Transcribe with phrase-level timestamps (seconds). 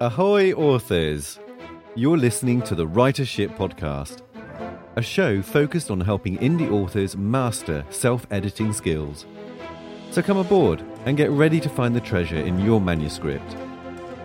[0.00, 1.40] Ahoy, authors!
[1.96, 4.22] You're listening to the Writership Podcast,
[4.94, 9.26] a show focused on helping indie authors master self editing skills.
[10.12, 13.56] So come aboard and get ready to find the treasure in your manuscript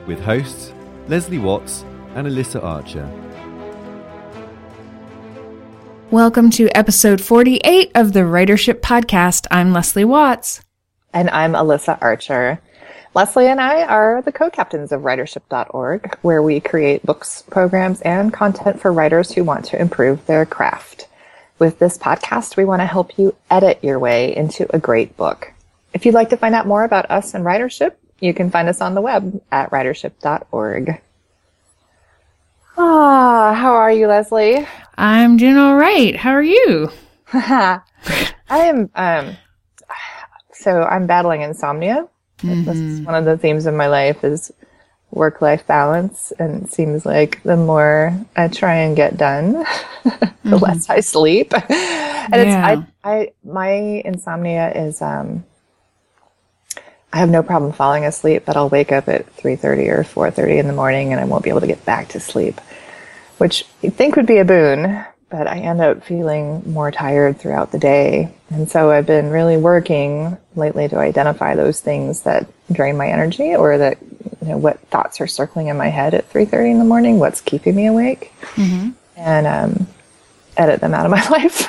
[0.05, 0.71] with hosts
[1.07, 3.09] Leslie Watts and Alyssa Archer.
[6.11, 9.47] Welcome to episode 48 of the Writership Podcast.
[9.49, 10.61] I'm Leslie Watts.
[11.15, 12.61] And I'm Alyssa Archer.
[13.15, 18.79] Leslie and I are the co-captains of writership.org, where we create books, programs, and content
[18.79, 21.07] for writers who want to improve their craft.
[21.59, 25.53] With this podcast, we want to help you edit your way into a great book.
[25.93, 28.81] If you'd like to find out more about us and writership, you can find us
[28.81, 30.99] on the web at writership.org.
[32.75, 34.67] Ah, how are you, Leslie?
[34.97, 36.15] I'm doing all right.
[36.15, 36.89] How are you?
[37.33, 37.81] I
[38.49, 39.37] am, um,
[40.51, 42.07] so I'm battling insomnia.
[42.43, 43.05] Mm-hmm.
[43.05, 44.51] One of the themes of my life is
[45.13, 46.33] work life balance.
[46.39, 49.53] And it seems like the more I try and get done,
[50.03, 50.55] the mm-hmm.
[50.55, 51.53] less I sleep.
[51.69, 52.71] and yeah.
[52.71, 55.45] it's, I, I, my insomnia is, um,
[57.11, 60.67] I have no problem falling asleep, but I'll wake up at 3:30 or 4:30 in
[60.67, 62.59] the morning and I won't be able to get back to sleep,
[63.37, 67.71] which you think would be a boon, but I end up feeling more tired throughout
[67.71, 68.31] the day.
[68.51, 73.55] And so I've been really working lately to identify those things that drain my energy
[73.55, 73.97] or that,
[74.43, 77.41] you know, what thoughts are circling in my head at 3.30 in the morning, what's
[77.41, 78.91] keeping me awake, mm-hmm.
[79.17, 79.87] and um,
[80.55, 81.67] edit them out of my life.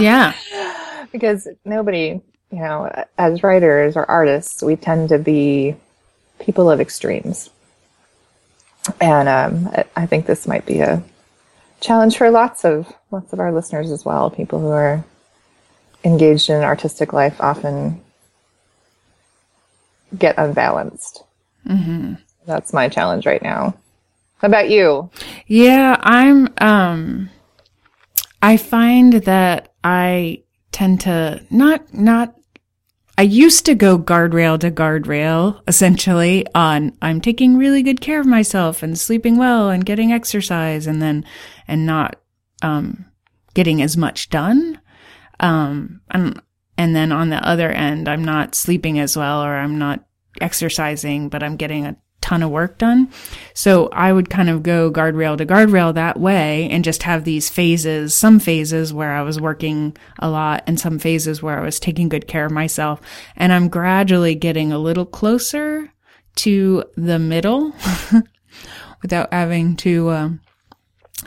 [0.00, 0.34] yeah.
[1.12, 5.74] Because nobody, you know, as writers or artists, we tend to be
[6.38, 7.48] people of extremes.
[9.00, 11.02] And um, I think this might be a
[11.80, 14.30] challenge for lots of lots of our listeners as well.
[14.30, 15.04] People who are
[16.04, 18.00] engaged in artistic life often
[20.16, 21.22] get unbalanced.
[21.66, 22.14] Mm-hmm.
[22.46, 23.74] That's my challenge right now.
[24.38, 25.10] How about you?
[25.46, 26.48] Yeah, I'm.
[26.58, 27.30] Um,
[28.40, 32.34] I find that I tend to not not
[33.18, 38.26] I used to go guardrail to guardrail, essentially, on I'm taking really good care of
[38.26, 41.24] myself and sleeping well and getting exercise and then,
[41.68, 42.16] and not,
[42.62, 43.04] um,
[43.54, 44.80] getting as much done.
[45.40, 46.40] Um, and,
[46.76, 50.04] and then on the other end, I'm not sleeping as well or I'm not
[50.40, 53.10] exercising, but I'm getting a ton of work done.
[53.54, 57.48] So I would kind of go guardrail to guardrail that way and just have these
[57.48, 61.80] phases, some phases where I was working a lot and some phases where I was
[61.80, 63.00] taking good care of myself.
[63.36, 65.92] And I'm gradually getting a little closer
[66.36, 67.72] to the middle
[69.02, 70.40] without having to um,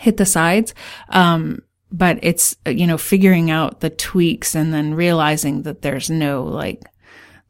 [0.01, 0.73] hit the sides.
[1.09, 6.43] Um, but it's, you know, figuring out the tweaks and then realizing that there's no
[6.43, 6.81] like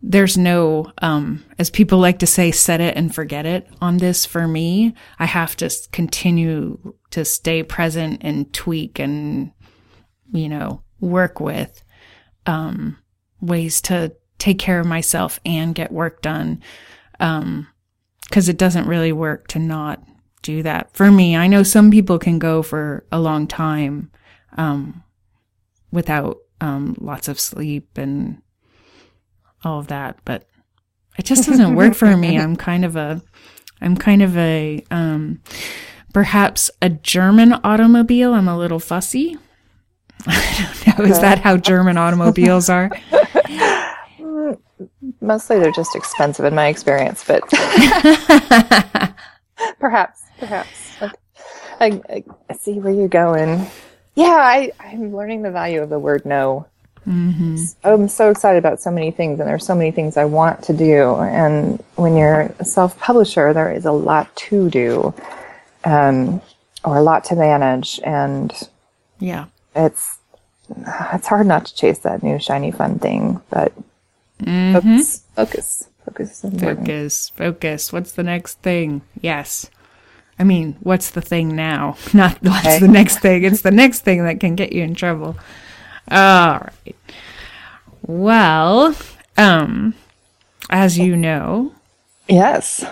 [0.03, 4.25] there's no, um, as people like to say, set it and forget it on this
[4.25, 4.95] for me.
[5.19, 9.51] I have to continue to stay present and tweak and,
[10.31, 11.83] you know, work with,
[12.47, 12.97] um,
[13.41, 16.63] ways to take care of myself and get work done.
[17.19, 17.67] Um,
[18.31, 20.01] cause it doesn't really work to not
[20.41, 20.93] do that.
[20.93, 24.11] For me, I know some people can go for a long time,
[24.57, 25.03] um,
[25.91, 28.41] without, um, lots of sleep and,
[29.63, 30.47] all of that, but
[31.17, 32.37] it just doesn't work for me.
[32.39, 33.21] I'm kind of a,
[33.79, 35.41] I'm kind of a, um,
[36.13, 38.33] perhaps a German automobile.
[38.33, 39.37] I'm a little fussy.
[40.27, 41.05] I don't know.
[41.05, 42.89] Is that how German automobiles are?
[45.21, 47.43] Mostly they're just expensive in my experience, but
[49.81, 50.69] perhaps, perhaps.
[51.81, 53.67] I, I, I, see where you're going.
[54.13, 56.67] Yeah, I, I'm learning the value of the word no.
[57.07, 57.55] Mm-hmm.
[57.83, 60.73] I'm so excited about so many things, and there's so many things I want to
[60.73, 61.15] do.
[61.15, 65.11] And when you're a self publisher, there is a lot to do,
[65.83, 66.39] um,
[66.83, 68.53] or a lot to manage, and
[69.19, 70.19] yeah, it's
[71.13, 73.41] it's hard not to chase that new shiny fun thing.
[73.49, 73.73] But
[74.39, 74.73] mm-hmm.
[74.75, 77.91] focus, focus, focus, focus, focus.
[77.91, 79.01] What's the next thing?
[79.19, 79.70] Yes.
[80.41, 81.97] I mean, what's the thing now?
[82.15, 82.79] Not what's okay.
[82.79, 83.43] the next thing.
[83.43, 85.37] It's the next thing that can get you in trouble.
[86.09, 86.95] All right.
[88.01, 88.95] Well,
[89.37, 89.93] um,
[90.71, 91.75] as you know.
[92.27, 92.83] Yes.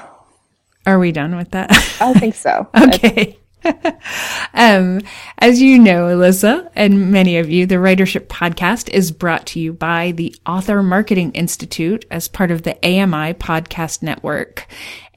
[0.85, 1.71] Are we done with that?
[1.99, 2.67] I think so.
[2.79, 3.39] okay.
[4.53, 5.01] um,
[5.39, 9.73] as you know, Alyssa, and many of you, the Writership Podcast is brought to you
[9.73, 14.67] by the Author Marketing Institute as part of the AMI Podcast Network.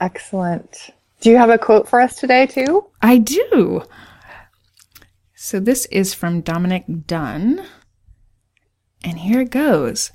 [0.00, 0.90] Excellent.
[1.20, 2.86] Do you have a quote for us today, too?
[3.02, 3.82] I do.
[5.40, 7.64] So this is from Dominick Dunne.
[9.04, 10.10] And here it goes.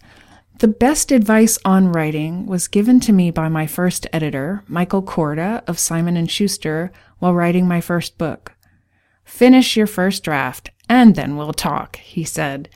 [0.59, 5.63] The best advice on writing was given to me by my first editor, Michael Korda
[5.65, 8.51] of Simon and Schuster, while writing my first book.
[9.23, 12.67] Finish your first draft and then we'll talk, he said.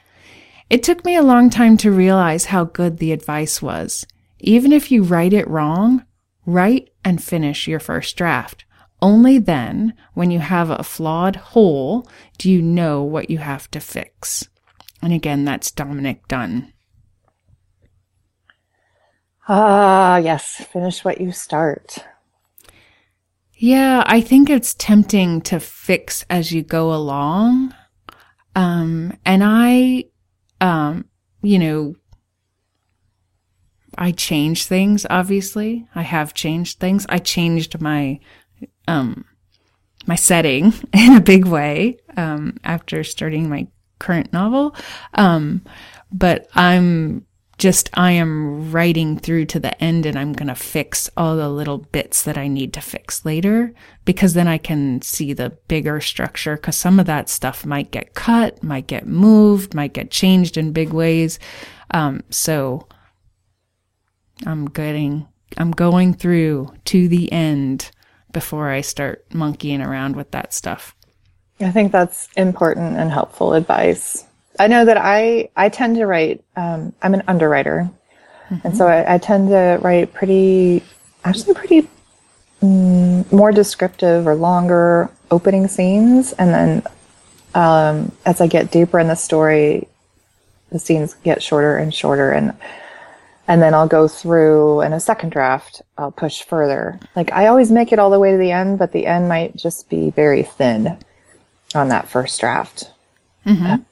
[0.69, 4.07] It took me a long time to realize how good the advice was.
[4.39, 6.05] Even if you write it wrong,
[6.45, 8.63] write and finish your first draft.
[9.01, 13.79] Only then, when you have a flawed whole, do you know what you have to
[13.79, 14.47] fix.
[15.01, 16.73] And again, that's Dominick Dunne.
[19.47, 20.65] Ah, yes.
[20.71, 21.99] Finish what you start.
[23.53, 27.73] Yeah, I think it's tempting to fix as you go along.
[28.55, 30.05] Um, and I
[30.59, 31.05] um,
[31.41, 31.95] you know,
[33.97, 35.88] I change things, obviously.
[35.95, 37.05] I have changed things.
[37.09, 38.19] I changed my,
[38.88, 39.25] um,
[40.06, 43.68] my setting in a big way, um, after starting my
[44.00, 44.75] current novel.
[45.13, 45.63] Um,
[46.12, 47.25] but I'm
[47.57, 51.50] just I am writing through to the end and I'm going to fix all the
[51.50, 53.74] little bits that I need to fix later
[54.06, 58.13] because then I can see the bigger structure because some of that stuff might get
[58.13, 61.39] cut, might get moved, might get changed in big ways.
[61.92, 62.88] Um, so
[64.45, 65.27] I'm getting,
[65.57, 67.89] I'm going through to the end
[68.38, 70.95] before I start monkeying around with that stuff.
[71.60, 74.25] I think that's important and helpful advice.
[74.60, 76.44] I know that I I tend to write.
[76.56, 77.89] Um, I'm an underwriter,
[78.51, 78.68] mm-hmm.
[78.68, 80.84] and so I, I, tend to write pretty,
[81.24, 81.89] actually pretty
[82.62, 86.84] um, more descriptive or longer opening scenes, and then
[87.56, 89.88] um, as I get deeper in the story,
[90.69, 92.54] the scenes get shorter and shorter, and
[93.47, 95.81] and then I'll go through in a second draft.
[95.97, 96.99] I'll push further.
[97.15, 99.55] Like I always make it all the way to the end, but the end might
[99.55, 100.97] just be very thin
[101.75, 102.91] on that first draft.
[103.45, 103.83] Mm-hmm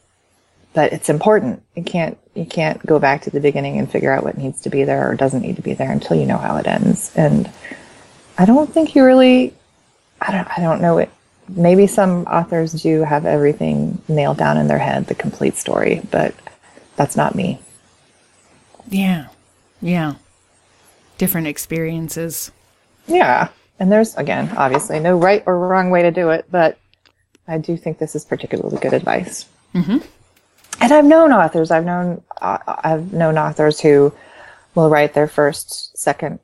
[0.76, 1.64] but it's important.
[1.76, 4.70] You can't you can't go back to the beginning and figure out what needs to
[4.70, 7.16] be there or doesn't need to be there until you know how it ends.
[7.16, 7.50] And
[8.38, 9.54] I don't think you really
[10.22, 11.10] I don't I don't know it
[11.48, 16.36] maybe some authors do have everything nailed down in their head, the complete story, but
[16.98, 17.60] that's not me.
[18.90, 19.28] Yeah.
[19.86, 20.16] Yeah.
[21.18, 22.52] Different experiences.
[23.08, 23.50] Yeah.
[23.80, 26.78] And there's again, obviously no right or wrong way to do it, but
[27.48, 29.46] I do think this is particularly good advice.
[29.74, 29.98] Mm-hmm
[30.82, 31.72] and I've known authors.
[31.72, 34.14] I've known uh, I've known authors who
[34.74, 36.40] will write their first, second,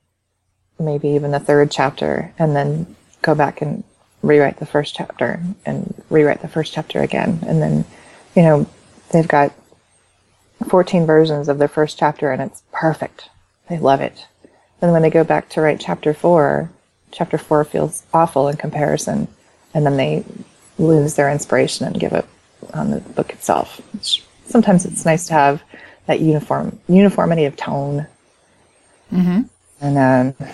[0.80, 3.84] maybe even the third chapter, and then go back and
[4.24, 7.86] rewrite the first chapter and rewrite the first chapter again, and then
[8.36, 8.68] you know
[9.12, 9.54] they've got
[10.70, 13.30] 14 versions of their first chapter, and it's perfect.
[13.72, 14.28] They love it.
[14.82, 16.70] And when they go back to write chapter four,
[17.12, 19.30] chapter four feels awful in comparison,
[19.74, 20.26] and then they
[20.78, 22.28] lose their inspiration and give up
[22.74, 23.80] on the book itself.
[23.94, 25.64] It's, sometimes it's nice to have
[26.08, 28.08] that uniform uniformity of tone
[29.10, 29.44] mm-hmm.
[29.80, 30.48] and um,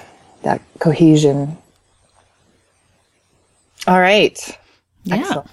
[0.44, 1.58] that cohesion.
[3.88, 4.38] All right.
[5.06, 5.15] Yeah.
[5.15, 5.50] Excellent.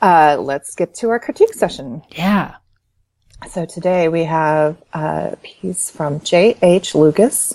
[0.00, 2.02] Uh, let's get to our critique session.
[2.10, 2.54] Yeah.
[3.46, 6.94] So today we have a piece from J.H.
[6.94, 7.54] Lucas.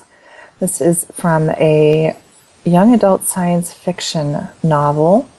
[0.60, 2.16] This is from a
[2.64, 5.30] young adult science fiction novel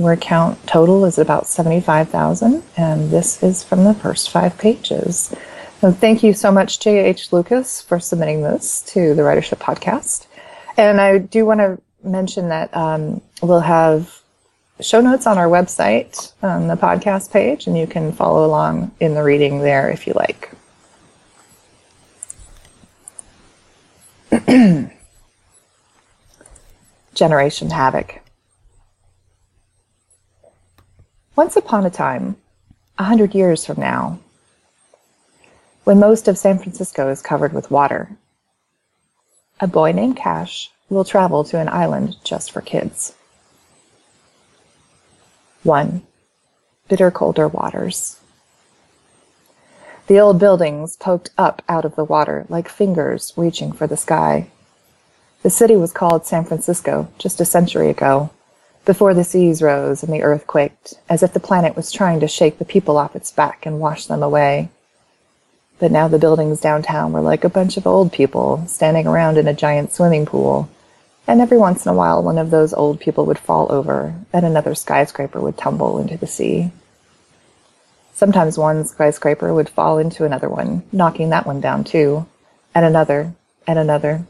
[0.00, 5.34] Word count total is about 75,000, and this is from the first five pages.
[5.80, 7.32] So thank you so much, J.H.
[7.32, 10.26] Lucas, for submitting this to the Writership Podcast.
[10.76, 14.19] And I do want to mention that um, we'll have
[14.80, 19.14] show notes on our website on the podcast page, and you can follow along in
[19.14, 20.50] the reading there if you like.
[27.14, 28.20] Generation Havoc.
[31.36, 32.36] Once upon a time,
[32.98, 34.18] a hundred years from now,
[35.84, 38.10] when most of San Francisco is covered with water,
[39.58, 43.14] a boy named Cash will travel to an island just for kids.
[45.62, 46.00] 1.
[46.88, 48.18] Bitter colder waters.
[50.06, 54.48] The old buildings poked up out of the water like fingers reaching for the sky.
[55.42, 58.30] The city was called San Francisco just a century ago,
[58.86, 62.26] before the seas rose and the earth quaked, as if the planet was trying to
[62.26, 64.70] shake the people off its back and wash them away.
[65.78, 69.46] But now the buildings downtown were like a bunch of old people standing around in
[69.46, 70.70] a giant swimming pool,
[71.30, 74.44] and every once in a while one of those old people would fall over and
[74.44, 76.72] another skyscraper would tumble into the sea.
[78.12, 82.26] Sometimes one skyscraper would fall into another one, knocking that one down too,
[82.74, 83.32] and another,
[83.64, 84.26] and another.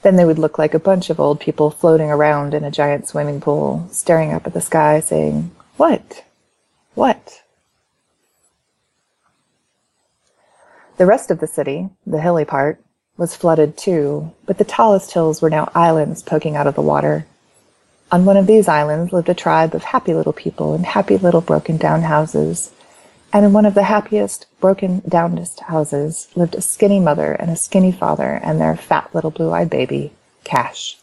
[0.00, 3.06] Then they would look like a bunch of old people floating around in a giant
[3.06, 6.24] swimming pool, staring up at the sky, saying, What?
[6.94, 7.42] What?
[10.96, 12.82] The rest of the city, the hilly part,
[13.16, 17.26] was flooded too, but the tallest hills were now islands poking out of the water.
[18.12, 21.40] On one of these islands lived a tribe of happy little people in happy little
[21.40, 22.70] broken down houses,
[23.32, 27.56] and in one of the happiest, broken downest houses lived a skinny mother and a
[27.56, 30.12] skinny father and their fat little blue eyed baby,
[30.44, 30.98] Cash.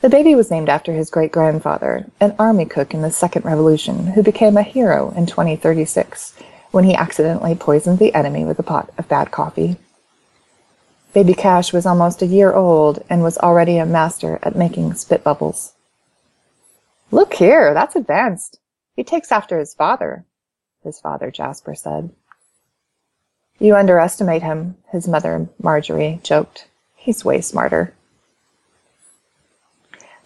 [0.00, 4.06] The baby was named after his great grandfather, an army cook in the Second Revolution,
[4.08, 6.34] who became a hero in 2036
[6.74, 9.76] when he accidentally poisoned the enemy with a pot of bad coffee.
[11.12, 15.22] Baby Cash was almost a year old and was already a master at making spit
[15.22, 15.72] bubbles.
[17.12, 18.58] Look here, that's advanced,
[18.96, 20.24] he takes after his father,
[20.82, 22.10] his father Jasper said.
[23.60, 26.66] You underestimate him, his mother Marjorie joked.
[26.96, 27.94] He's way smarter.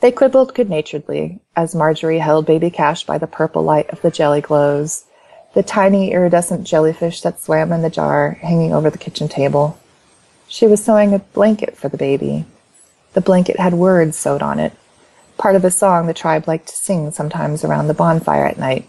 [0.01, 4.41] They quibbled good-naturedly as Marjorie held baby Cash by the purple light of the jelly
[4.41, 5.05] glows,
[5.59, 9.77] the tiny iridescent jellyfish that swam in the jar hanging over the kitchen table.
[10.47, 12.45] She was sewing a blanket for the baby.
[13.15, 14.73] The blanket had words sewed on it,
[15.37, 18.87] part of a song the tribe liked to sing sometimes around the bonfire at night.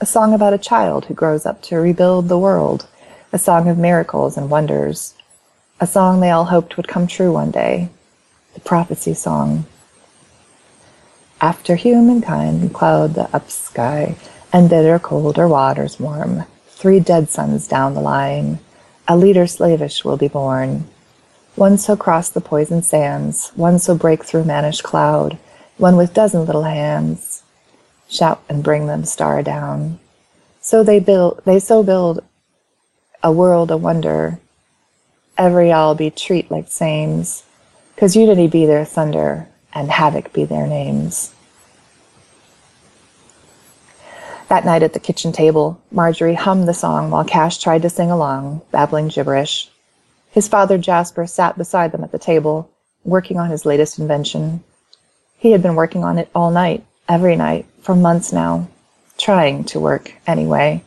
[0.00, 2.88] A song about a child who grows up to rebuild the world,
[3.32, 5.14] a song of miracles and wonders,
[5.78, 7.90] a song they all hoped would come true one day,
[8.54, 9.66] the prophecy song.
[11.40, 14.16] After humankind cloud the up sky,
[14.52, 18.58] and bitter colder waters warm, three dead sons down the line,
[19.06, 20.86] a leader slavish will be born.
[21.54, 25.38] One so cross the poisoned sands, one so break through mannish cloud,
[25.76, 27.42] one with dozen little hands,
[28.08, 29.98] shout and bring them star down.
[30.60, 32.24] So they build, they so build
[33.22, 34.38] a world a wonder.
[35.36, 37.44] Every all be treat like sames,
[37.96, 41.32] cause unity be their thunder, and havoc be their names.
[44.48, 48.10] That night at the kitchen table, Marjorie hummed the song while Cash tried to sing
[48.10, 49.70] along, babbling gibberish.
[50.30, 52.70] His father Jasper sat beside them at the table,
[53.04, 54.62] working on his latest invention,
[55.38, 58.68] he had been working on it all night, every night, for months now.
[59.16, 60.82] Trying to work, anyway.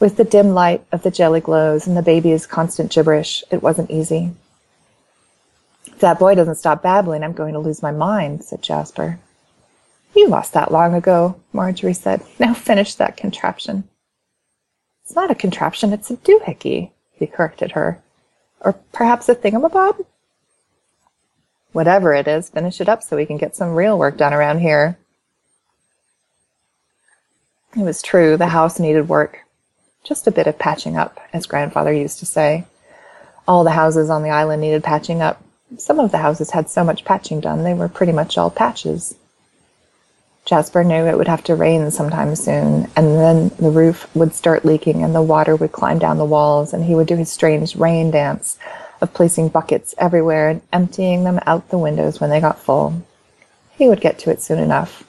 [0.00, 3.90] With the dim light of the jelly glows and the baby's constant gibberish, it wasn't
[3.90, 4.32] easy.
[5.86, 9.20] If that boy doesn't stop babbling, I'm going to lose my mind, said Jasper.
[10.14, 12.22] You lost that long ago, Marjorie said.
[12.38, 13.88] Now finish that contraption.
[15.04, 18.00] It's not a contraption, it's a doohickey, he corrected her.
[18.60, 20.04] Or perhaps a thingamabob?
[21.72, 24.60] Whatever it is, finish it up so we can get some real work done around
[24.60, 24.98] here.
[27.76, 29.40] It was true, the house needed work.
[30.04, 32.66] Just a bit of patching up, as grandfather used to say.
[33.48, 35.42] All the houses on the island needed patching up.
[35.78, 39.14] Some of the houses had so much patching done they were pretty much all patches.
[40.44, 44.64] Jasper knew it would have to rain sometime soon, and then the roof would start
[44.64, 47.76] leaking and the water would climb down the walls, and he would do his strange
[47.76, 48.58] rain dance
[49.00, 53.02] of placing buckets everywhere and emptying them out the windows when they got full.
[53.76, 55.04] He would get to it soon enough.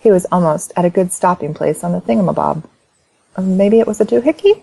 [0.00, 2.64] He was almost at a good stopping place on the thingamabob.
[3.36, 4.62] Uh, maybe it was a doohickey?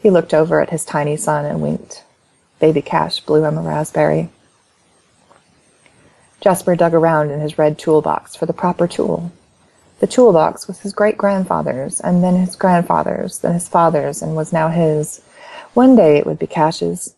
[0.00, 2.04] He looked over at his tiny son and winked.
[2.60, 4.30] Baby Cash blew him a raspberry.
[6.40, 9.32] Jasper dug around in his red toolbox for the proper tool.
[9.98, 14.52] The toolbox was his great grandfather's, and then his grandfather's, then his father's, and was
[14.52, 15.22] now his.
[15.72, 17.14] One day it would be Cash's.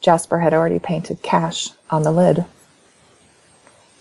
[0.00, 2.44] Jasper had already painted Cash on the lid.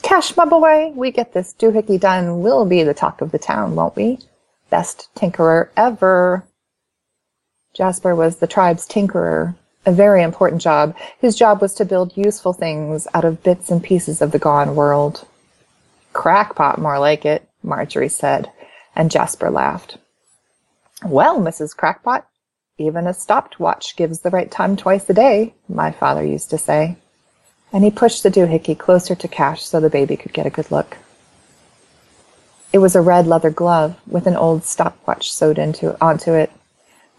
[0.01, 2.41] Cash, my boy, we get this doohickey done.
[2.41, 4.19] We'll be the talk of the town, won't we?
[4.69, 6.43] Best tinkerer ever.
[7.73, 10.95] Jasper was the tribe's tinkerer, a very important job.
[11.19, 14.75] His job was to build useful things out of bits and pieces of the gone
[14.75, 15.27] world.
[16.13, 18.51] Crackpot, more like it, Marjorie said,
[18.95, 19.97] and Jasper laughed.
[21.03, 21.75] Well, Mrs.
[21.75, 22.27] Crackpot,
[22.77, 26.57] even a stopped watch gives the right time twice a day, my father used to
[26.57, 26.97] say.
[27.71, 30.71] And he pushed the doohickey closer to Cash so the baby could get a good
[30.71, 30.97] look.
[32.71, 36.51] It was a red leather glove with an old stopwatch sewed into onto it.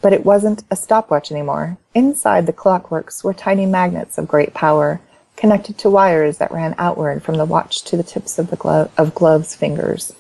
[0.05, 1.79] But it wasn't a stopwatch anymore.
[1.95, 5.01] Inside the clockworks were tiny magnets of great power,
[5.35, 8.91] connected to wires that ran outward from the watch to the tips of the glo-
[8.99, 10.13] of Glove's fingers.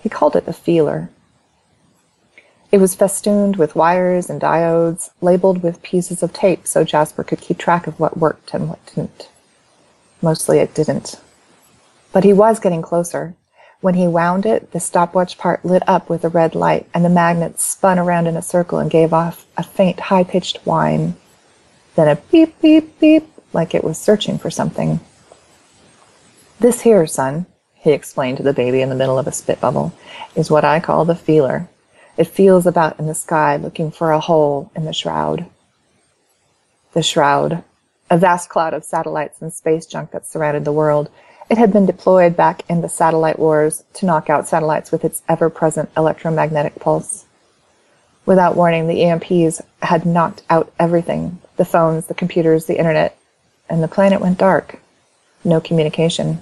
[0.00, 1.10] He called it a feeler.
[2.70, 7.40] It was festooned with wires and diodes, labeled with pieces of tape so Jasper could
[7.40, 9.28] keep track of what worked and what didn't.
[10.22, 11.20] Mostly it didn't.
[12.12, 13.34] But he was getting closer.
[13.80, 17.08] When he wound it, the stopwatch part lit up with a red light, and the
[17.08, 21.16] magnet spun around in a circle and gave off a faint, high pitched whine.
[21.94, 25.00] Then a beep, beep, beep, like it was searching for something.
[26.58, 29.94] This here, son, he explained to the baby in the middle of a spit bubble,
[30.34, 31.68] is what I call the feeler.
[32.18, 35.46] It feels about in the sky looking for a hole in the shroud.
[36.92, 37.64] The shroud,
[38.10, 41.08] a vast cloud of satellites and space junk that surrounded the world.
[41.50, 45.20] It had been deployed back in the satellite wars to knock out satellites with its
[45.28, 47.26] ever present electromagnetic pulse.
[48.24, 53.18] Without warning, the EMPs had knocked out everything the phones, the computers, the internet,
[53.68, 54.78] and the planet went dark.
[55.42, 56.40] No communication.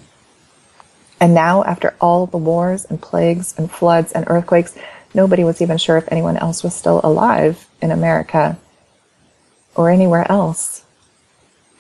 [1.19, 4.77] And now, after all the wars and plagues and floods and earthquakes,
[5.15, 8.59] nobody was even sure if anyone else was still alive in America
[9.75, 10.85] or anywhere else.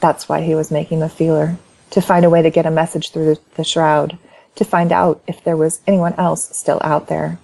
[0.01, 1.59] That's why he was making the feeler,
[1.91, 4.19] to find a way to get a message through the, shroud,
[4.57, 7.39] to find out if there was anyone else still out there,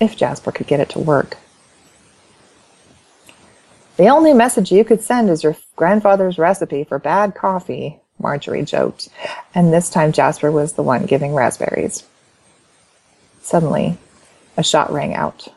[0.00, 1.36] if Jasper could get it to work.
[3.96, 9.08] The only message you could send is your grandfather's recipe for bad coffee, Marjorie joked,
[9.54, 12.04] and this time Jasper was the one giving raspberries.
[13.40, 13.96] Suddenly,
[14.56, 15.48] a shot rang out.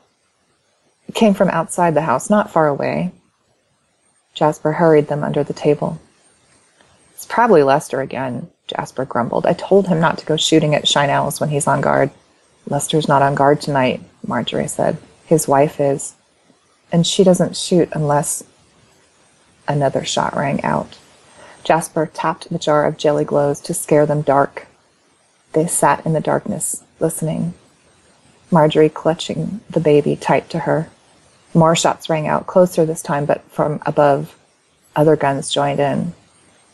[1.07, 3.11] It came from outside the house, not far away.
[4.33, 5.99] Jasper hurried them under the table.
[7.19, 9.45] It's probably Lester again, Jasper grumbled.
[9.45, 12.11] I told him not to go shooting at Shine Owls when he's on guard.
[12.65, 14.95] Lester's not on guard tonight, Marjorie said.
[15.25, 16.13] His wife is.
[16.93, 18.41] And she doesn't shoot unless.
[19.67, 20.97] Another shot rang out.
[21.65, 24.67] Jasper tapped the jar of jelly glows to scare them dark.
[25.51, 27.53] They sat in the darkness, listening.
[28.49, 30.89] Marjorie clutching the baby tight to her.
[31.53, 34.37] More shots rang out, closer this time, but from above.
[34.95, 36.13] Other guns joined in.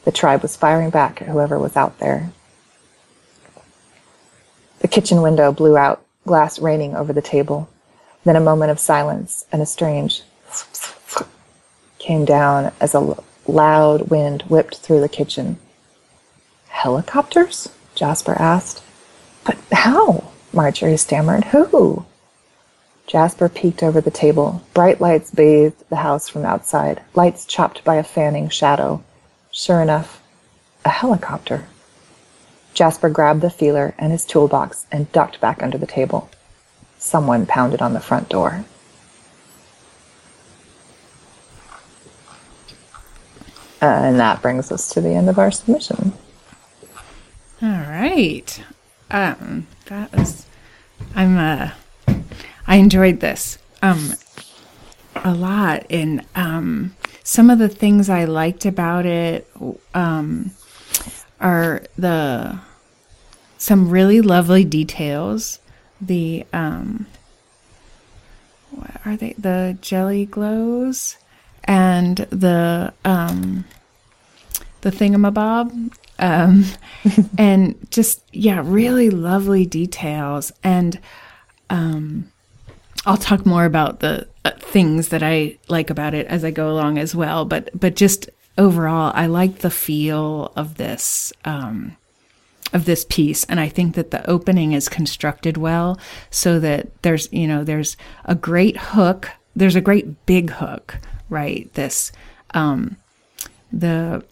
[0.06, 2.32] The tribe was firing back at whoever was out there.
[4.80, 7.68] The kitchen window blew out, glass raining over the table.
[8.24, 10.22] Then a moment of silence and a strange
[12.00, 15.58] came down as a loud wind whipped through the kitchen.
[16.68, 17.70] Helicopters?
[17.96, 18.84] Jasper asked.
[19.44, 20.32] But how?
[20.54, 21.46] Marjorie stammered.
[21.46, 22.06] Who?
[23.08, 24.62] Jasper peeked over the table.
[24.74, 29.04] Bright lights bathed the house from outside, lights chopped by a fanning shadow.
[29.58, 30.22] Sure enough,
[30.84, 31.66] a helicopter.
[32.74, 36.30] Jasper grabbed the feeler and his toolbox and ducked back under the table.
[36.98, 38.66] Someone pounded on the front door.
[43.80, 46.12] And that brings us to the end of our submission.
[47.62, 48.62] All right.
[49.10, 50.46] Um, that was.
[51.16, 51.38] I'm.
[51.38, 51.72] Uh,
[52.68, 53.58] I enjoyed this.
[53.82, 54.16] Um,
[55.24, 59.50] a lot, and um, some of the things I liked about it
[59.94, 60.52] um,
[61.40, 62.60] are the
[63.58, 65.60] some really lovely details.
[66.02, 67.08] The um,
[68.72, 69.34] what are they?
[69.38, 71.18] The jelly glows
[71.64, 73.66] and the um,
[74.82, 76.66] the thingamabob, um,
[77.38, 80.52] and just yeah, really lovely details.
[80.64, 81.00] And
[81.70, 82.32] um,
[83.06, 86.98] I'll talk more about the things that I like about it as I go along
[86.98, 87.46] as well.
[87.46, 91.34] But but just overall, I like the feel of this.
[91.44, 91.98] Um,
[92.74, 96.00] of this piece and i think that the opening is constructed well
[96.32, 100.98] so that there's you know there's a great hook there's a great big hook
[101.30, 102.12] right this
[102.56, 102.98] um
[103.72, 104.24] the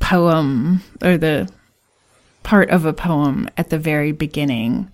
[0.00, 1.48] poem or the
[2.42, 4.90] part of a poem at the very beginning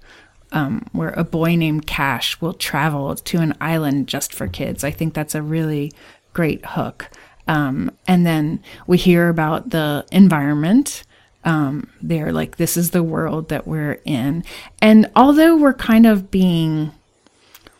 [0.52, 4.84] um, where a boy named Cash will travel to an island just for kids.
[4.84, 5.92] I think that's a really
[6.32, 7.10] great hook.
[7.46, 11.02] Um, and then we hear about the environment.
[11.44, 14.44] Um, they're like, this is the world that we're in.
[14.82, 16.92] And although we're kind of being,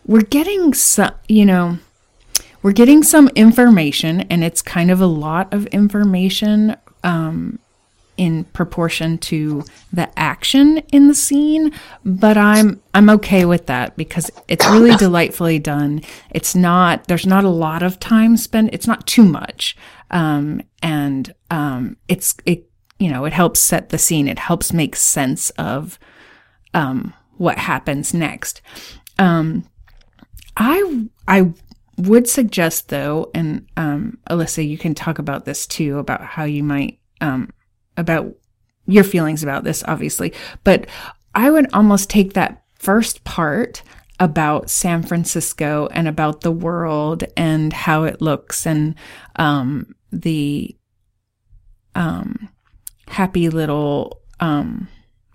[0.06, 1.78] we're getting some, you know,
[2.62, 7.60] we're getting some information, and it's kind of a lot of information um,
[8.18, 11.72] in proportion to the action in the scene
[12.04, 16.02] but i'm i'm okay with that because it's really delightfully done.
[16.30, 18.70] It's not there's not a lot of time spent.
[18.72, 19.76] It's not too much.
[20.10, 24.26] Um, and um, it's it you know it helps set the scene.
[24.28, 25.98] It helps make sense of
[26.74, 28.62] um, what happens next.
[29.18, 29.64] Um,
[30.56, 31.52] i i
[31.96, 36.62] would suggest though and um, alyssa you can talk about this too about how you
[36.64, 37.50] might um,
[37.98, 38.34] about
[38.86, 40.32] your feelings about this, obviously,
[40.64, 40.86] but
[41.34, 43.82] I would almost take that first part
[44.20, 48.94] about San Francisco and about the world and how it looks and
[49.36, 50.74] um, the
[51.94, 52.48] um,
[53.08, 54.88] happy little um,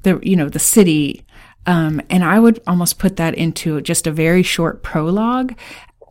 [0.03, 1.25] the you know the city
[1.65, 5.57] um, and I would almost put that into just a very short prologue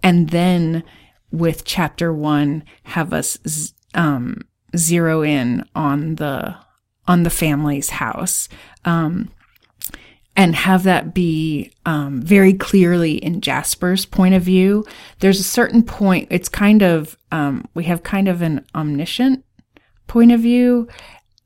[0.02, 0.82] and then
[1.30, 4.42] with chapter one have us z- um,
[4.76, 6.56] zero in on the
[7.06, 8.48] on the family's house
[8.84, 9.28] um,
[10.36, 14.84] and have that be um, very clearly in Jasper's point of view.
[15.18, 19.44] There's a certain point, it's kind of, um, we have kind of an omniscient
[20.06, 20.88] point of view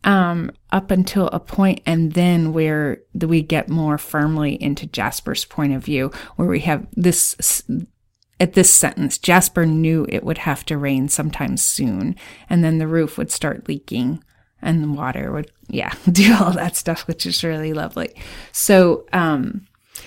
[0.05, 5.73] um, up until a point, and then where we get more firmly into Jasper's point
[5.73, 7.63] of view, where we have this.
[8.39, 12.17] At this sentence, Jasper knew it would have to rain sometime soon,
[12.51, 14.23] and then the roof would start leaking
[14.63, 18.15] and the water would yeah do all that stuff which is really lovely.
[18.53, 19.67] So um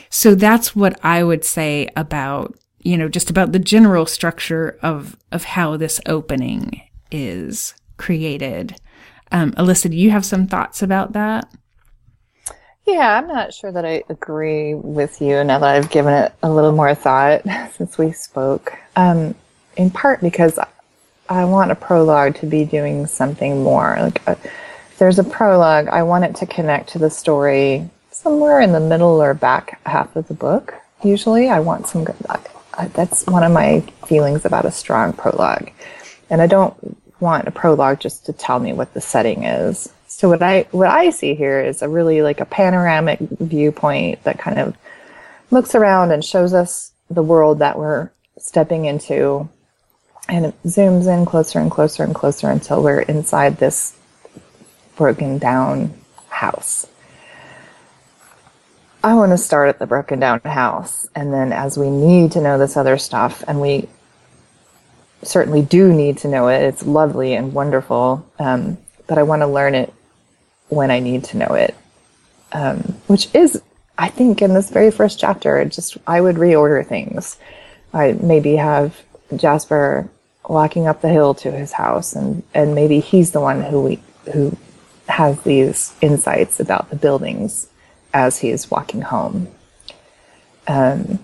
[0.09, 5.17] so that's what i would say about you know just about the general structure of
[5.31, 8.75] of how this opening is created.
[9.31, 11.51] Um alyssa do you have some thoughts about that
[12.93, 16.49] yeah i'm not sure that i agree with you now that i've given it a
[16.49, 17.41] little more thought
[17.73, 19.35] since we spoke um
[19.77, 20.59] in part because
[21.29, 23.95] I want a prologue to be doing something more.
[23.99, 27.87] Like, a, uh, if there's a prologue, I want it to connect to the story
[28.11, 30.73] somewhere in the middle or back half of the book.
[31.03, 32.05] Usually, I want some.
[32.27, 35.71] Uh, that's one of my feelings about a strong prologue,
[36.29, 36.75] and I don't
[37.21, 39.93] want a prologue just to tell me what the setting is.
[40.19, 44.37] So what I what I see here is a really like a panoramic viewpoint that
[44.37, 44.75] kind of
[45.49, 49.47] looks around and shows us the world that we're stepping into
[50.27, 53.97] and it zooms in closer and closer and closer until we're inside this
[54.97, 55.93] broken down
[56.27, 56.85] house.
[59.01, 61.07] I want to start at the broken down house.
[61.15, 63.87] And then as we need to know this other stuff, and we
[65.23, 68.29] certainly do need to know it, it's lovely and wonderful.
[68.37, 68.77] Um,
[69.07, 69.93] but I want to learn it
[70.69, 71.75] when I need to know it.
[72.51, 73.61] Um, which is,
[73.97, 77.37] I think, in this very first chapter, just I would reorder things.
[77.93, 78.99] I maybe have
[79.35, 80.09] Jasper
[80.47, 83.99] walking up the hill to his house and and maybe he's the one who we
[84.33, 84.57] who
[85.07, 87.67] has these insights about the buildings
[88.13, 89.47] as he is walking home
[90.67, 91.19] um,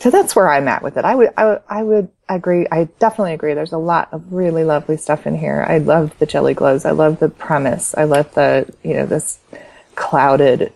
[0.00, 1.04] so that's where I'm at with it.
[1.04, 2.66] I would, I, I would agree.
[2.70, 3.54] I definitely agree.
[3.54, 5.64] There's a lot of really lovely stuff in here.
[5.68, 6.84] I love the jelly glows.
[6.84, 7.94] I love the premise.
[7.96, 9.38] I love the, you know, this
[9.94, 10.72] clouded,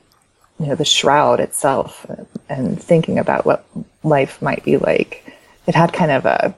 [0.59, 2.07] you know, the shroud itself
[2.49, 3.65] and thinking about what
[4.03, 5.25] life might be like.
[5.67, 6.55] It had kind of a,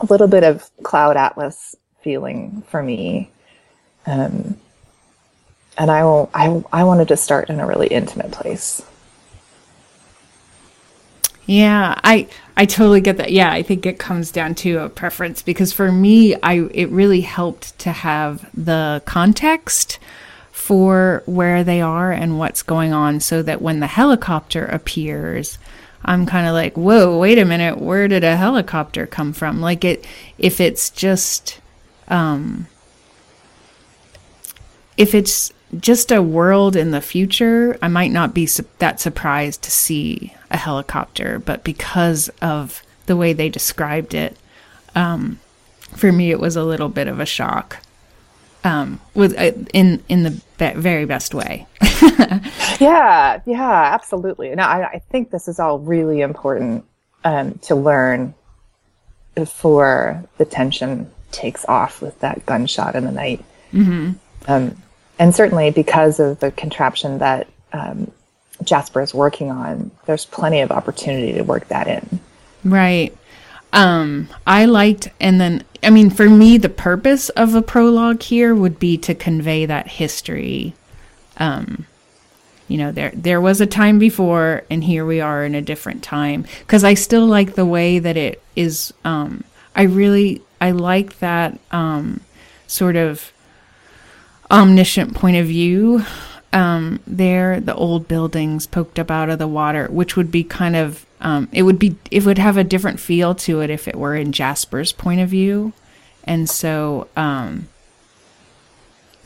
[0.00, 3.30] a little bit of cloud atlas feeling for me.
[4.06, 4.58] Um,
[5.78, 8.82] and I, will, I, I wanted to start in a really intimate place.
[11.46, 13.30] Yeah, I I totally get that.
[13.32, 17.20] Yeah, I think it comes down to a preference because for me, I it really
[17.20, 19.98] helped to have the context
[20.50, 25.58] for where they are and what's going on so that when the helicopter appears,
[26.04, 29.60] I'm kind of like, whoa, wait a minute, where did a helicopter come from?
[29.60, 30.04] Like it,
[30.38, 31.60] if it's just,
[32.08, 32.66] um,
[34.96, 39.62] if it's just a world in the future, I might not be su- that surprised
[39.62, 44.36] to see a helicopter, but because of the way they described it,
[44.94, 45.40] um,
[45.94, 47.78] for me, it was a little bit of a shock
[48.66, 51.66] um, with uh, in in the be- very best way.
[52.80, 54.54] yeah, yeah, absolutely.
[54.54, 56.84] Now, I, I, think this is all really important
[57.24, 58.34] um, to learn
[59.36, 63.44] before the tension takes off with that gunshot in the night.
[63.72, 64.12] Mm-hmm.
[64.48, 64.82] Um,
[65.18, 68.10] and certainly because of the contraption that um,
[68.62, 72.20] Jasper is working on, there's plenty of opportunity to work that in.
[72.64, 73.16] Right.
[73.72, 78.54] Um, I liked, and then, I mean, for me, the purpose of a prologue here
[78.54, 80.74] would be to convey that history.
[81.36, 81.86] Um,
[82.68, 86.02] you know, there there was a time before, and here we are in a different
[86.02, 86.46] time.
[86.60, 88.92] Because I still like the way that it is.
[89.04, 92.20] Um, I really I like that um,
[92.66, 93.32] sort of
[94.50, 96.04] omniscient point of view
[96.52, 100.74] um, there, the old buildings poked up out of the water, which would be kind
[100.74, 103.96] of um, it would be it would have a different feel to it if it
[103.96, 105.74] were in Jasper's point of view,
[106.24, 107.68] and so um,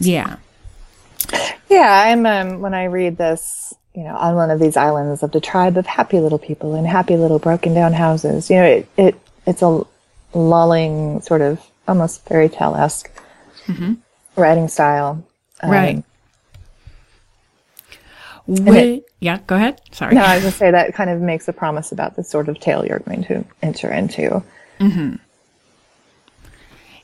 [0.01, 0.37] yeah,
[1.69, 2.05] yeah.
[2.07, 5.41] I'm um, when I read this, you know, on one of these islands of the
[5.41, 8.51] tribe of happy little people in happy little broken down houses.
[8.51, 9.85] You know, it, it it's a
[10.35, 13.11] lulling sort of almost fairy tale esque.
[13.67, 13.95] Mm-hmm.
[14.37, 15.25] Writing style.
[15.62, 16.05] Um, right.
[18.47, 19.81] Wait, yeah, go ahead.
[19.93, 20.14] Sorry.
[20.14, 22.49] No, I was going to say that kind of makes a promise about the sort
[22.49, 24.43] of tale you're going to enter into.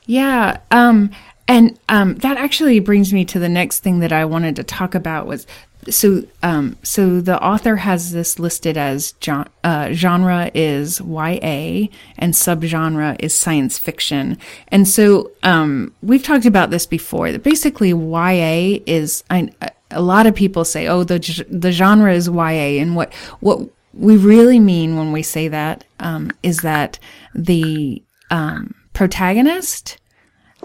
[0.05, 0.59] Yeah.
[0.71, 1.11] Um,
[1.47, 4.95] and um, that actually brings me to the next thing that I wanted to talk
[4.95, 5.47] about was
[5.89, 12.33] so um, so the author has this listed as gen- uh, genre is YA and
[12.33, 17.31] subgenre is science fiction, and so um, we've talked about this before.
[17.31, 19.49] That basically YA is I,
[19.91, 23.61] a lot of people say, oh the the genre is YA, and what what
[23.93, 26.99] we really mean when we say that um, is that
[27.33, 29.97] the um, protagonist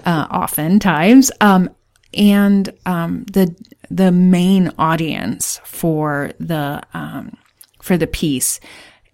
[0.04, 1.70] uh, oftentimes, um,
[2.14, 3.54] and um, the
[3.90, 7.36] the main audience for the um,
[7.80, 8.60] for the piece,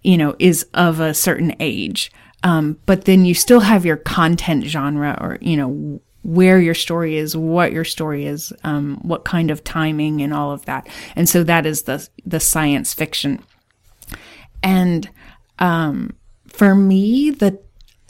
[0.02, 2.12] you know, is of a certain age.
[2.44, 7.16] Um, but then you still have your content genre, or you know, where your story
[7.16, 10.88] is, what your story is, um, what kind of timing, and all of that.
[11.16, 13.42] And so that is the the science fiction.
[14.62, 15.08] And
[15.58, 16.14] um,
[16.46, 17.60] for me, the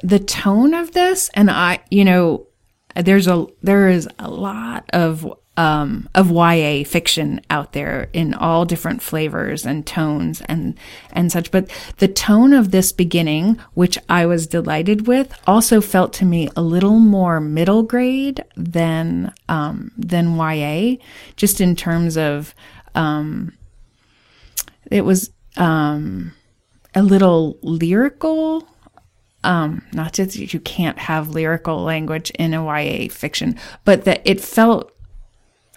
[0.02, 2.47] the tone of this, and I, you know,
[2.94, 5.26] there's a there is a lot of
[5.58, 10.78] um, of YA fiction out there in all different flavors and tones and
[11.12, 11.50] and such.
[11.50, 16.48] But the tone of this beginning, which I was delighted with, also felt to me
[16.54, 20.96] a little more middle grade than um, than YA,
[21.34, 22.54] just in terms of
[22.94, 23.52] um,
[24.90, 26.32] it was um,
[26.94, 28.68] a little lyrical
[29.44, 34.40] um, not that you can't have lyrical language in a YA fiction, but that it
[34.40, 34.92] felt,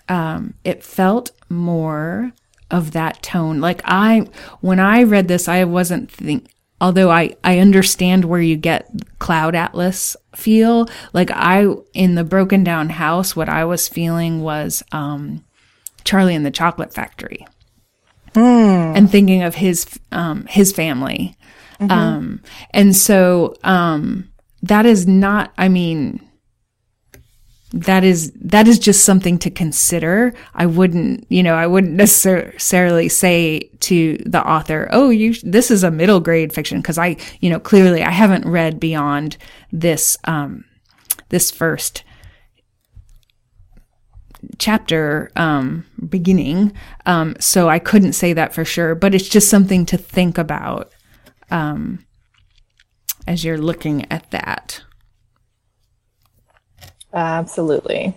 [0.10, 2.32] um, it felt more
[2.72, 3.60] of that tone.
[3.60, 4.28] Like I,
[4.62, 6.48] when I read this, I wasn't think,
[6.80, 12.64] although I, I understand where you get cloud atlas feel, like I, in the broken
[12.64, 15.44] down house, what I was feeling was, um,
[16.04, 17.46] Charlie and the Chocolate Factory.
[18.96, 21.38] And thinking of his, um, his family
[21.90, 22.42] um,
[22.72, 24.32] and so, um,
[24.64, 26.20] that is not, I mean,
[27.74, 30.34] that is, that is just something to consider.
[30.54, 35.84] I wouldn't, you know, I wouldn't necessarily say to the author, Oh, you, this is
[35.84, 36.84] a middle grade fiction.
[36.84, 39.38] Cause I, you know, clearly I haven't read beyond
[39.72, 40.66] this, um,
[41.30, 42.04] this first
[44.58, 46.74] chapter um, beginning,
[47.06, 48.96] um, so I couldn't say that for sure.
[48.96, 50.92] But it's just something to think about
[51.52, 52.06] um,
[53.28, 54.82] as you're looking at that.
[57.14, 58.16] Absolutely.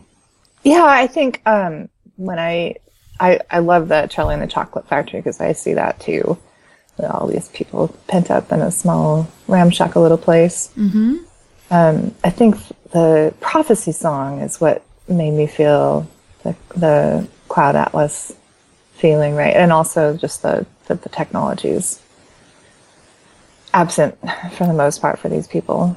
[0.62, 2.76] Yeah, I think um, when I,
[3.20, 6.38] I I love that Charlie and the Chocolate Factory because I see that too.
[6.98, 10.70] All these people pent up in a small ramshackle little place.
[10.76, 11.16] Mm-hmm.
[11.70, 12.56] Um, I think
[12.92, 16.08] the prophecy song is what made me feel
[16.44, 18.32] the the Cloud Atlas
[18.94, 22.00] feeling right, and also just the the, the technologies
[23.74, 24.16] absent
[24.52, 25.96] for the most part for these people.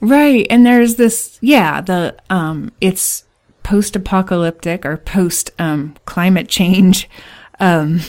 [0.00, 0.46] Right.
[0.50, 3.24] And there's this, yeah, the, um, it's
[3.62, 7.08] post apocalyptic or post, um, climate change,
[7.60, 8.00] um,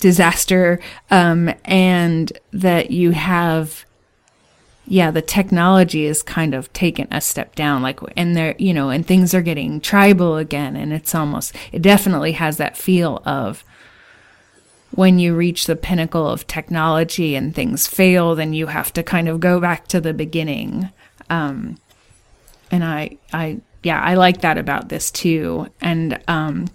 [0.00, 0.80] disaster,
[1.10, 3.86] um, and that you have,
[4.86, 8.90] yeah, the technology is kind of taken a step down, like, and there, you know,
[8.90, 10.76] and things are getting tribal again.
[10.76, 13.64] And it's almost, it definitely has that feel of,
[14.96, 19.28] when you reach the pinnacle of technology and things fail, then you have to kind
[19.28, 20.90] of go back to the beginning.
[21.30, 21.78] Um,
[22.70, 25.68] and I, I, yeah, I like that about this too.
[25.80, 26.68] And um,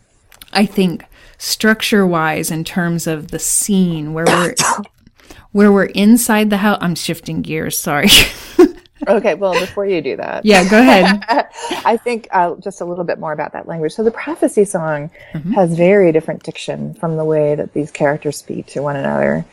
[0.53, 1.03] I think
[1.37, 4.55] structure wise, in terms of the scene where we're
[5.51, 7.79] where we're inside the house, I'm shifting gears.
[7.79, 8.09] Sorry.
[9.07, 11.23] Okay, well, before you do that, yeah, go ahead.
[11.85, 13.93] I think uh, just a little bit more about that language.
[13.93, 15.09] So the prophecy song
[15.53, 19.45] has very different diction from the way that these characters speak to one another,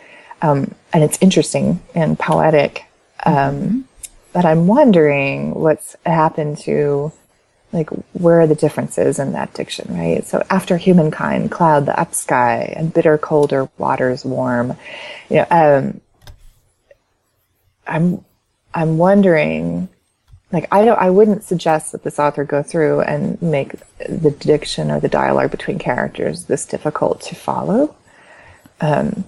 [0.43, 2.85] um, and it's interesting and poetic.
[3.25, 3.87] Um,
[4.33, 7.11] But I'm wondering what's happened to,
[7.73, 10.27] like, where are the differences in that diction, right?
[10.27, 14.77] So after humankind, cloud the up sky, and bitter colder waters warm.
[15.31, 16.01] You know, um,
[17.87, 18.25] I'm
[18.77, 19.89] I'm wondering,
[20.53, 24.91] like, I don't, I wouldn't suggest that this author go through and make the diction
[24.91, 27.97] or the dialogue between characters this difficult to follow.
[28.81, 29.25] Um,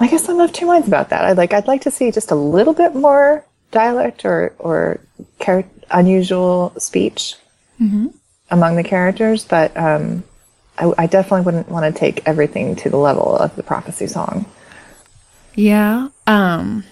[0.00, 1.24] I guess I'm of two minds about that.
[1.24, 5.00] I'd like, I'd like to see just a little bit more dialect or or
[5.40, 7.34] char- unusual speech
[8.50, 10.22] among the characters, but um,
[10.78, 14.46] I, I definitely wouldn't want to take everything to the level of the prophecy song.
[15.56, 16.08] Yeah.
[16.26, 16.84] Um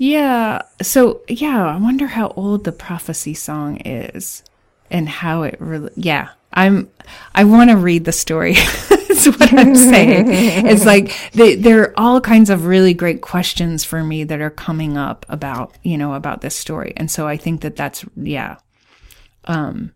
[0.00, 0.62] yeah.
[0.82, 4.42] So yeah, I wonder how old the prophecy song is.
[4.90, 6.90] and how it really, yeah, I'm,
[7.34, 8.54] I want to read the story.
[9.08, 10.26] That's what I'm saying.
[10.66, 14.50] it's like they, there are all kinds of really great questions for me that are
[14.50, 16.94] coming up about, you know, about this story.
[16.96, 18.56] And so I think that that's, yeah.
[19.46, 19.92] Um,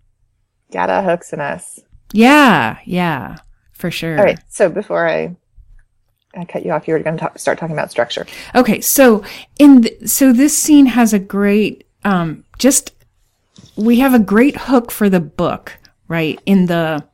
[0.73, 1.81] Gotta hooks in us.
[2.13, 2.79] Yeah.
[2.85, 3.39] Yeah.
[3.73, 4.19] For sure.
[4.19, 4.41] All right.
[4.49, 5.37] So before I
[6.37, 6.87] I cut you off.
[6.89, 8.27] You were going to talk, start talking about structure.
[8.55, 9.25] Okay, so
[9.59, 12.93] in so this scene has a great um, just
[13.77, 16.41] we have a great hook for the book, right?
[16.47, 17.05] In the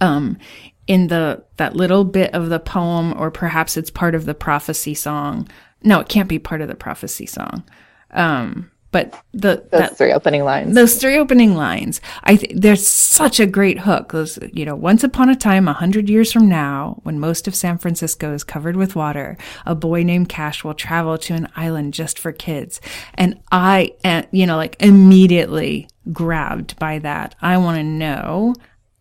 [0.00, 0.38] um
[0.86, 4.94] in the that little bit of the poem or perhaps it's part of the prophecy
[4.94, 5.48] song.
[5.82, 7.64] No, it can't be part of the prophecy song.
[8.10, 10.72] Um but the Those that, three opening lines.
[10.72, 14.12] those three opening lines, I th- there's such a great hook.
[14.12, 17.56] Those, you know, once upon a time, a hundred years from now, when most of
[17.56, 21.92] San Francisco is covered with water, a boy named Cash will travel to an island
[21.92, 22.80] just for kids.
[23.14, 27.34] And I, uh, you know, like immediately grabbed by that.
[27.42, 28.54] I want to know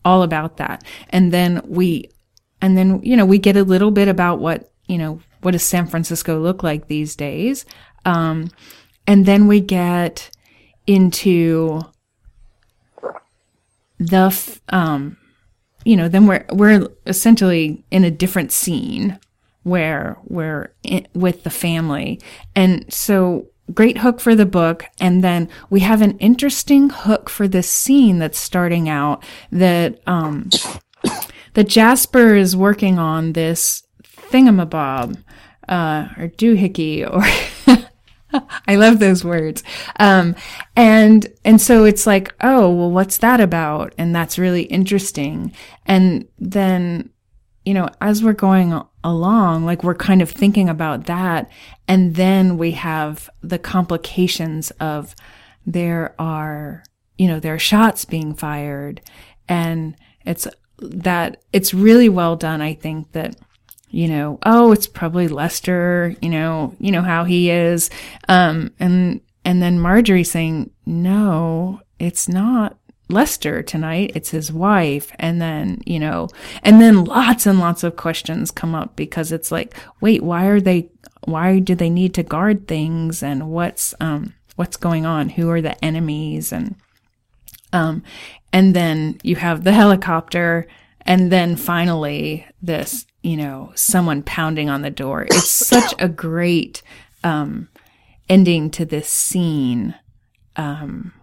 [0.03, 0.83] all about that.
[1.09, 2.09] And then we,
[2.63, 5.61] and then, you know, we get a little bit about what, you know, what does
[5.61, 7.65] San Francisco look like these days?
[8.05, 8.49] Um,
[9.07, 10.29] and then we get
[10.87, 11.81] into
[13.99, 15.17] the f- um
[15.85, 19.19] you know then we're we're essentially in a different scene
[19.63, 22.21] where we're in, with the family.
[22.55, 24.85] And so great hook for the book.
[24.99, 30.49] And then we have an interesting hook for this scene that's starting out that um
[31.53, 33.83] that Jasper is working on this
[34.29, 35.21] thingamabob
[35.69, 37.23] uh or doohickey or
[38.67, 39.63] I love those words.
[39.99, 40.35] Um,
[40.75, 43.93] and, and so it's like, oh, well, what's that about?
[43.97, 45.53] And that's really interesting.
[45.85, 47.09] And then,
[47.65, 51.49] you know, as we're going along, like we're kind of thinking about that.
[51.87, 55.15] And then we have the complications of
[55.65, 56.83] there are,
[57.17, 59.01] you know, there are shots being fired
[59.47, 60.47] and it's
[60.79, 62.61] that it's really well done.
[62.61, 63.35] I think that,
[63.93, 67.91] you know, oh, it's probably Lester, you know, you know how he is.
[68.27, 72.75] Um, and, and then Marjorie saying, no, it's not
[73.09, 74.13] Lester tonight.
[74.15, 75.11] It's his wife.
[75.19, 76.29] And then, you know,
[76.63, 80.59] and then lots and lots of questions come up because it's like, wait, why are
[80.59, 80.89] they,
[81.25, 83.21] why do they need to guard things?
[83.21, 85.29] And what's, um, what's going on?
[85.29, 86.51] Who are the enemies?
[86.51, 86.77] And,
[87.71, 88.01] um,
[88.51, 90.65] and then you have the helicopter
[91.05, 95.23] and then finally this you know someone pounding on the door.
[95.23, 96.81] It's such a great
[97.23, 97.69] um
[98.29, 99.95] ending to this scene
[100.55, 101.13] um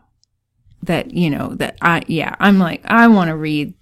[0.82, 3.74] that you know that i yeah i'm like i want to read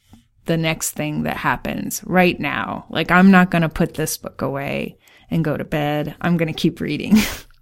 [0.47, 2.87] the next thing that happens right now.
[2.91, 4.99] Like i'm not going to put this book away
[5.31, 6.17] and go to bed.
[6.21, 7.17] I'm going to keep reading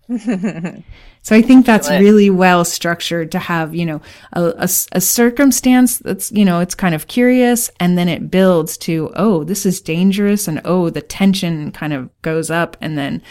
[1.27, 4.01] so I think that's really well structured to have, you know,
[4.33, 8.77] a, a, a, circumstance that's, you know, it's kind of curious and then it builds
[8.79, 10.47] to, oh, this is dangerous.
[10.47, 13.23] And oh, the tension kind of goes up and then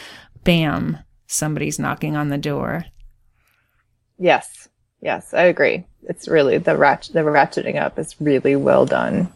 [0.43, 2.83] bam, somebody's knocking on the door.
[4.19, 4.67] Yes.
[4.99, 5.85] Yes, I agree.
[6.03, 9.31] It's really the ratchet, the ratcheting up is really well done.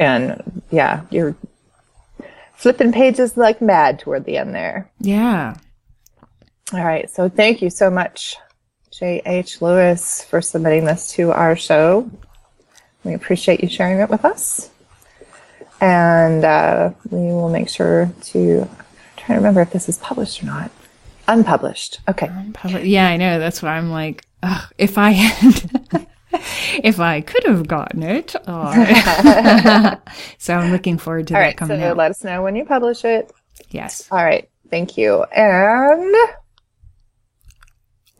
[0.00, 1.36] And yeah, you're
[2.56, 4.90] flipping pages like mad toward the end there.
[4.98, 5.54] Yeah.
[6.72, 7.10] All right.
[7.10, 8.36] So thank you so much,
[8.90, 9.60] J.H.
[9.60, 12.10] Lucas, for submitting this to our show.
[13.04, 14.70] We appreciate you sharing it with us.
[15.80, 18.68] And uh, we will make sure to
[19.16, 20.70] try to remember if this is published or not.
[21.28, 22.00] Unpublished.
[22.08, 22.28] Okay.
[22.28, 22.86] Unpublished.
[22.86, 23.38] Yeah, I know.
[23.38, 26.06] That's why I'm like, ugh, if I had.
[26.82, 28.34] if I could have gotten it.
[28.46, 28.72] Oh.
[30.38, 31.96] so I'm looking forward to All that right, coming so out.
[31.96, 33.32] let us know when you publish it.
[33.70, 34.08] Yes.
[34.10, 34.48] All right.
[34.70, 35.22] Thank you.
[35.24, 36.14] And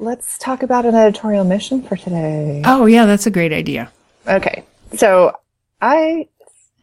[0.03, 2.63] let's talk about an editorial mission for today.
[2.65, 3.91] Oh, yeah, that's a great idea.
[4.27, 4.65] Okay.
[4.97, 5.37] So
[5.81, 6.29] I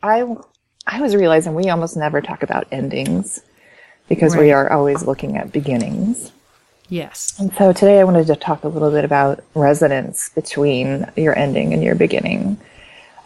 [0.02, 0.36] I
[0.88, 3.42] I was realizing we almost never talk about endings
[4.08, 6.32] because we are always looking at beginnings.
[6.88, 7.40] Yes.
[7.40, 11.74] And so today I wanted to talk a little bit about resonance between your ending
[11.74, 12.58] and your beginning.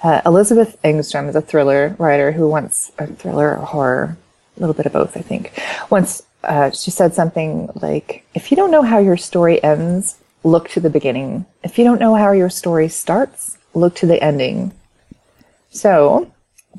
[0.04, 4.18] Uh, Elizabeth Engstrom is a thriller writer who once, a thriller or horror,
[4.58, 5.58] a little bit of both, I think.
[5.90, 10.70] Once uh, she said something like, if you don't know how your story ends, look
[10.70, 11.46] to the beginning.
[11.64, 14.74] If you don't know how your story starts, look to the ending.
[15.70, 16.32] So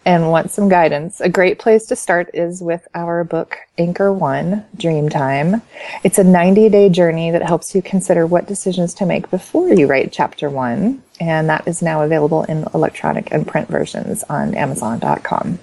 [0.07, 4.65] and want some guidance, a great place to start is with our book, Anchor One
[4.79, 5.61] Dreamtime.
[6.03, 9.87] It's a 90 day journey that helps you consider what decisions to make before you
[9.87, 11.03] write chapter one.
[11.21, 15.59] And that is now available in electronic and print versions on Amazon.com.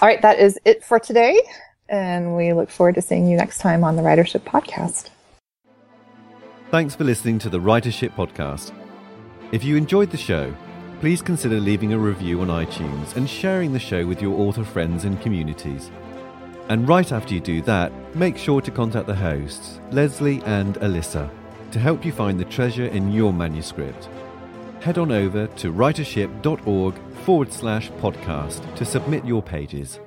[0.00, 1.40] All right, that is it for today.
[1.88, 5.10] And we look forward to seeing you next time on the Writership Podcast.
[6.70, 8.72] Thanks for listening to the Writership Podcast.
[9.50, 10.54] If you enjoyed the show,
[11.00, 15.04] please consider leaving a review on iTunes and sharing the show with your author friends
[15.04, 15.90] and communities.
[16.68, 21.30] And right after you do that, make sure to contact the hosts, Leslie and Alyssa,
[21.72, 24.08] to help you find the treasure in your manuscript.
[24.80, 26.94] Head on over to writership.org
[27.28, 30.00] forward slash podcast to submit your pages.